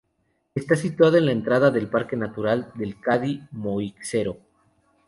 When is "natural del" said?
2.15-2.99